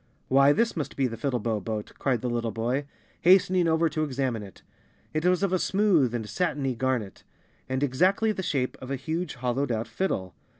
[0.29, 2.87] "Why, this must be the Fiddlebow Boat," cried the little boy,
[3.21, 4.63] hastening over to examine it.
[5.13, 7.23] It was of a smooth and satiny garnet,
[7.69, 10.33] and exactly the shape of a huge, hollowed out fiddle.